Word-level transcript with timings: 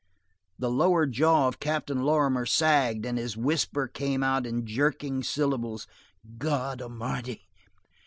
The 0.57 0.71
lower 0.71 1.05
jaw 1.05 1.47
of 1.47 1.59
Captain 1.59 2.01
Lorrimer 2.01 2.47
sagged, 2.47 3.05
and 3.05 3.19
his 3.19 3.37
whisper 3.37 3.87
came 3.87 4.23
out 4.23 4.47
in 4.47 4.65
jerking 4.65 5.21
syllables: 5.21 5.85
"God 6.39 6.81
Almighty!" 6.81 7.43